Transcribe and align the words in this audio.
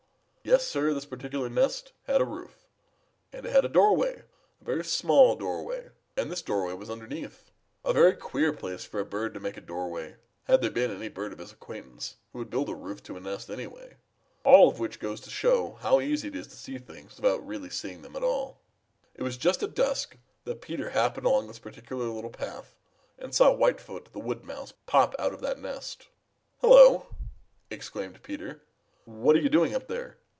Yes, 0.43 0.65
Sir, 0.67 0.91
this 0.91 1.05
particular 1.05 1.49
nest 1.49 1.93
had 2.07 2.19
a 2.19 2.25
roof. 2.25 2.65
And 3.31 3.45
it 3.45 3.51
had 3.51 3.63
a 3.63 3.69
doorway, 3.69 4.23
a 4.59 4.63
very 4.65 4.83
small 4.83 5.35
doorway, 5.35 5.91
and 6.17 6.31
this 6.31 6.41
doorway 6.41 6.73
was 6.73 6.89
underneath, 6.89 7.51
a 7.85 7.93
very 7.93 8.15
queer 8.15 8.51
place 8.51 8.83
for 8.83 8.99
a 8.99 9.05
bird 9.05 9.35
to 9.35 9.39
make 9.39 9.55
a 9.55 9.61
doorway 9.61 10.15
had 10.45 10.59
there 10.61 10.71
been 10.71 10.89
any 10.89 11.09
bird 11.09 11.31
of 11.31 11.37
his 11.37 11.51
acquaintance 11.51 12.15
who 12.33 12.39
would 12.39 12.49
build 12.49 12.69
a 12.69 12.75
roof 12.75 13.03
to 13.03 13.15
a 13.15 13.19
nest, 13.19 13.51
anyway. 13.51 13.97
All 14.43 14.67
of 14.67 14.79
which 14.79 14.99
goes 14.99 15.21
to 15.21 15.29
show 15.29 15.73
how 15.81 16.01
easy 16.01 16.27
it 16.29 16.35
is 16.35 16.47
to 16.47 16.55
see 16.55 16.79
things 16.79 17.17
without 17.17 17.45
really 17.45 17.69
seeing 17.69 18.01
them 18.01 18.15
at 18.15 18.23
all. 18.23 18.59
It 19.13 19.21
was 19.21 19.37
just 19.37 19.61
at 19.61 19.75
dusk 19.75 20.17
that 20.45 20.59
Peter 20.59 20.89
happened 20.89 21.27
along 21.27 21.47
this 21.49 21.59
particular 21.59 22.07
little 22.07 22.31
path 22.31 22.75
and 23.19 23.33
saw 23.33 23.51
Whitefoot 23.53 24.11
the 24.11 24.19
Wood 24.19 24.43
Mouse 24.43 24.73
pop 24.87 25.13
out 25.19 25.35
of 25.35 25.41
that 25.41 25.59
nest. 25.59 26.07
"Hello!" 26.61 27.05
exclaimed 27.69 28.23
Peter. 28.23 28.63
"What 29.05 29.35
are 29.35 29.39
you 29.41 29.49
doing 29.49 29.75
up 29.75 29.87
there? 29.87 30.17